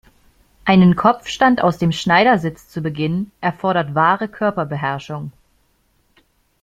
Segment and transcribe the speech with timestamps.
[0.65, 5.31] Einen Kopfstand aus dem Schneidersitz zu beginnen, erfordert wahre Körperbeherrschung.